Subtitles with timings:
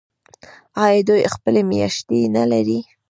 [0.85, 2.79] آیا دوی خپلې میاشتې نلري؟